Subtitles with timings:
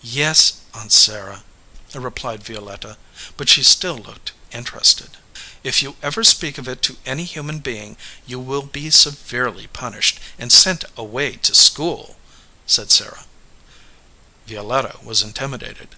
[0.00, 1.42] "Yes, Aunt Sarah,"
[1.92, 2.96] replied Violetta,
[3.36, 5.16] but she still looked interested.
[5.64, 10.20] "If you ever speak of it to any human being you will be severely punished
[10.38, 12.16] and sent away to school,"
[12.64, 13.24] said Sarah.
[14.46, 15.96] Violetta was intimidated.